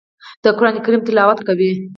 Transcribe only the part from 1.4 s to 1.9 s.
کوي.